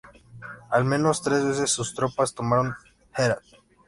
Al 0.71 0.83
menos 0.83 1.21
tres 1.21 1.45
veces 1.45 1.69
sus 1.69 1.93
tropas 1.93 2.33
tomaron 2.33 2.73
Herat. 3.15 3.43